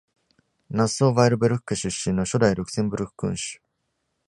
[0.71, 3.61] ナッソー・ヴァイルブルク家出身の初代ルクセンブルク君主。